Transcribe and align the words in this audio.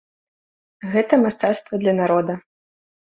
Гэта 0.93 1.19
мастацтва 1.25 1.79
для 1.83 1.93
народа. 1.99 2.33